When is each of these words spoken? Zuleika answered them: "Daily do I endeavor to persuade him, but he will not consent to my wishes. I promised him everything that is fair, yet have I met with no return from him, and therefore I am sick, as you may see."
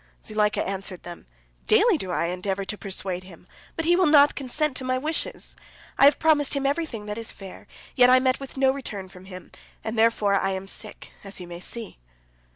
Zuleika 0.25 0.67
answered 0.67 1.03
them: 1.03 1.27
"Daily 1.67 1.95
do 1.95 2.09
I 2.09 2.25
endeavor 2.25 2.65
to 2.65 2.75
persuade 2.75 3.23
him, 3.25 3.45
but 3.75 3.85
he 3.85 3.95
will 3.95 4.07
not 4.07 4.33
consent 4.33 4.75
to 4.77 4.83
my 4.83 4.97
wishes. 4.97 5.55
I 5.95 6.09
promised 6.09 6.55
him 6.55 6.65
everything 6.65 7.05
that 7.05 7.19
is 7.19 7.31
fair, 7.31 7.67
yet 7.93 8.09
have 8.09 8.15
I 8.15 8.19
met 8.19 8.39
with 8.39 8.57
no 8.57 8.71
return 8.71 9.09
from 9.09 9.25
him, 9.25 9.51
and 9.83 9.95
therefore 9.99 10.33
I 10.33 10.53
am 10.53 10.65
sick, 10.67 11.11
as 11.23 11.39
you 11.39 11.45
may 11.45 11.59
see." 11.59 11.99